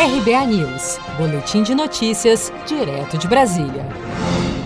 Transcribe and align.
RBA 0.00 0.46
News, 0.46 0.96
Boletim 1.16 1.64
de 1.64 1.74
Notícias, 1.74 2.52
direto 2.68 3.18
de 3.18 3.26
Brasília. 3.26 3.84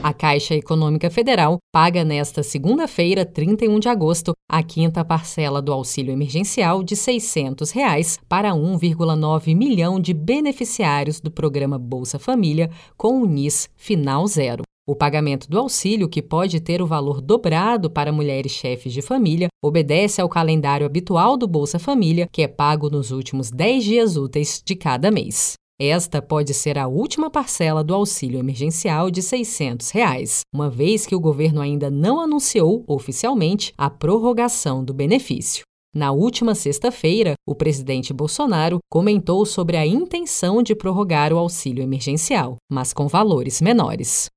A 0.00 0.12
Caixa 0.12 0.54
Econômica 0.54 1.10
Federal 1.10 1.58
paga 1.72 2.04
nesta 2.04 2.44
segunda-feira, 2.44 3.26
31 3.26 3.80
de 3.80 3.88
agosto, 3.88 4.34
a 4.48 4.62
quinta 4.62 5.04
parcela 5.04 5.60
do 5.60 5.72
auxílio 5.72 6.12
emergencial 6.12 6.80
de 6.80 6.94
600 6.94 7.72
reais 7.72 8.20
para 8.28 8.52
1,9 8.52 9.56
milhão 9.56 9.98
de 9.98 10.14
beneficiários 10.14 11.20
do 11.20 11.28
programa 11.28 11.76
Bolsa 11.76 12.20
Família 12.20 12.70
com 12.96 13.20
o 13.20 13.26
NIS 13.26 13.68
Final 13.76 14.28
Zero. 14.28 14.65
O 14.88 14.94
pagamento 14.94 15.50
do 15.50 15.58
auxílio, 15.58 16.08
que 16.08 16.22
pode 16.22 16.60
ter 16.60 16.80
o 16.80 16.86
valor 16.86 17.20
dobrado 17.20 17.90
para 17.90 18.12
mulheres 18.12 18.52
chefes 18.52 18.92
de 18.92 19.02
família, 19.02 19.48
obedece 19.60 20.20
ao 20.20 20.28
calendário 20.28 20.86
habitual 20.86 21.36
do 21.36 21.48
Bolsa 21.48 21.76
Família, 21.76 22.28
que 22.30 22.42
é 22.42 22.46
pago 22.46 22.88
nos 22.88 23.10
últimos 23.10 23.50
10 23.50 23.82
dias 23.82 24.16
úteis 24.16 24.62
de 24.64 24.76
cada 24.76 25.10
mês. 25.10 25.54
Esta 25.76 26.22
pode 26.22 26.54
ser 26.54 26.78
a 26.78 26.86
última 26.86 27.28
parcela 27.28 27.82
do 27.82 27.94
auxílio 27.94 28.38
emergencial 28.38 29.10
de 29.10 29.22
600 29.22 29.90
reais, 29.90 30.42
uma 30.54 30.70
vez 30.70 31.04
que 31.04 31.16
o 31.16 31.20
governo 31.20 31.60
ainda 31.60 31.90
não 31.90 32.20
anunciou 32.20 32.84
oficialmente 32.86 33.74
a 33.76 33.90
prorrogação 33.90 34.84
do 34.84 34.94
benefício. 34.94 35.64
Na 35.92 36.12
última 36.12 36.54
sexta-feira, 36.54 37.34
o 37.44 37.54
presidente 37.54 38.12
Bolsonaro 38.12 38.78
comentou 38.88 39.44
sobre 39.44 39.76
a 39.76 39.86
intenção 39.86 40.62
de 40.62 40.76
prorrogar 40.76 41.32
o 41.32 41.38
auxílio 41.38 41.82
emergencial, 41.82 42.56
mas 42.70 42.92
com 42.92 43.08
valores 43.08 43.60
menores. 43.60 44.28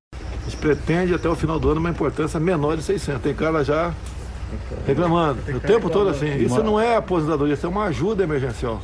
A 0.50 0.52
gente 0.52 0.62
pretende 0.62 1.14
até 1.14 1.30
o 1.30 1.36
final 1.36 1.60
do 1.60 1.70
ano 1.70 1.80
uma 1.80 1.92
importância 1.92 2.40
menor 2.40 2.76
de 2.76 2.82
600. 2.82 3.22
Tem 3.22 3.36
cara 3.36 3.64
já 3.64 3.94
reclamando 4.84 5.40
o 5.56 5.60
tempo 5.60 5.92
todo 5.92 6.10
assim. 6.10 6.26
Isso 6.38 6.64
não 6.64 6.80
é 6.80 6.96
aposentadoria, 6.96 7.54
isso 7.54 7.68
é 7.68 7.70
uma 7.70 7.84
ajuda 7.84 8.24
emergencial. 8.24 8.82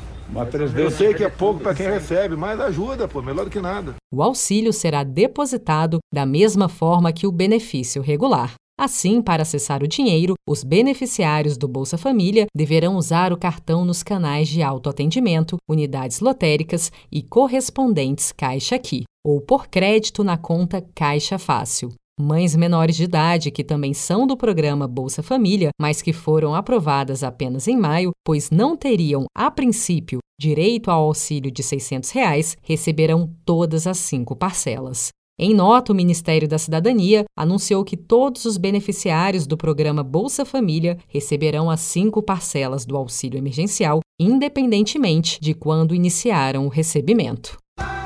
Eu 0.75 0.91
sei 0.91 1.15
que 1.15 1.23
é 1.23 1.29
pouco 1.29 1.59
para 1.59 1.73
quem 1.73 1.87
recebe, 1.87 2.35
mas 2.35 2.59
ajuda, 2.59 3.07
pô, 3.07 3.19
melhor 3.19 3.45
do 3.45 3.49
que 3.49 3.59
nada. 3.59 3.95
O 4.13 4.21
auxílio 4.21 4.71
será 4.71 5.03
depositado 5.03 5.97
da 6.13 6.23
mesma 6.23 6.69
forma 6.69 7.11
que 7.11 7.25
o 7.25 7.31
benefício 7.31 7.99
regular. 7.99 8.53
Assim, 8.77 9.21
para 9.21 9.43
acessar 9.43 9.81
o 9.81 9.87
dinheiro, 9.87 10.33
os 10.47 10.61
beneficiários 10.61 11.57
do 11.57 11.65
Bolsa 11.65 11.97
Família 11.97 12.45
deverão 12.53 12.97
usar 12.97 13.31
o 13.31 13.37
cartão 13.37 13.85
nos 13.85 14.03
canais 14.03 14.49
de 14.49 14.61
autoatendimento, 14.61 15.55
unidades 15.67 16.19
lotéricas 16.19 16.91
e 17.09 17.23
correspondentes 17.23 18.33
Caixa 18.33 18.75
Aqui, 18.75 19.03
ou 19.25 19.39
por 19.39 19.67
crédito 19.67 20.25
na 20.25 20.37
conta 20.37 20.85
Caixa 20.93 21.39
Fácil. 21.39 21.93
Mães 22.19 22.55
menores 22.55 22.97
de 22.97 23.05
idade 23.05 23.49
que 23.49 23.63
também 23.63 23.93
são 23.93 24.27
do 24.27 24.35
programa 24.35 24.87
Bolsa 24.87 25.23
Família, 25.23 25.69
mas 25.79 26.01
que 26.01 26.11
foram 26.13 26.53
aprovadas 26.53 27.23
apenas 27.23 27.67
em 27.67 27.77
maio, 27.77 28.11
pois 28.25 28.49
não 28.49 28.75
teriam, 28.75 29.25
a 29.35 29.49
princípio, 29.49 30.19
direito 30.39 30.91
ao 30.91 31.05
auxílio 31.05 31.49
de 31.49 31.63
600 31.63 32.09
reais, 32.11 32.57
receberão 32.61 33.33
todas 33.45 33.87
as 33.87 33.97
cinco 33.97 34.35
parcelas. 34.35 35.09
Em 35.37 35.53
nota, 35.53 35.91
o 35.91 35.95
Ministério 35.95 36.47
da 36.47 36.57
Cidadania 36.57 37.25
anunciou 37.37 37.83
que 37.83 37.97
todos 37.97 38.45
os 38.45 38.57
beneficiários 38.57 39.45
do 39.45 39.57
programa 39.57 40.01
Bolsa 40.01 40.45
Família 40.45 40.97
receberão 41.09 41.69
as 41.69 41.81
cinco 41.81 42.23
parcelas 42.23 42.85
do 42.85 42.95
auxílio 42.95 43.37
emergencial, 43.37 43.99
independentemente 44.17 45.37
de 45.41 45.53
quando 45.53 45.93
iniciaram 45.93 46.65
o 46.65 46.69
recebimento. 46.69 47.57